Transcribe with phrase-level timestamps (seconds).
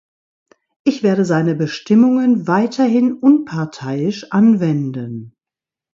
[0.83, 5.35] Ich werde seine Bestimmungen weiterhin unparteiisch anwenden.